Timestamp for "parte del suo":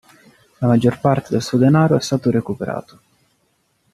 0.99-1.59